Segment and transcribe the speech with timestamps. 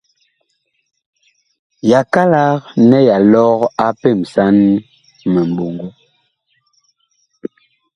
[1.91, 4.57] Yakalak nɛ ɓa lɔg a pemsan
[5.33, 5.87] miɓɔŋgo.